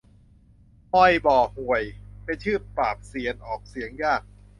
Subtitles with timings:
[0.91, 1.83] ฮวยบ่อข่วย
[2.23, 4.21] เป็นชื่อปราบเซียน ออกเสียงยาก